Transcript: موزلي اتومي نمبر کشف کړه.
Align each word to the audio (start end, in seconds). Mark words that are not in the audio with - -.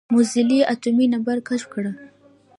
موزلي 0.13 0.59
اتومي 0.73 1.05
نمبر 1.13 1.37
کشف 1.47 1.67
کړه. 1.73 1.91